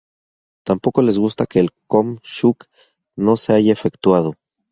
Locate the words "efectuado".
3.79-4.33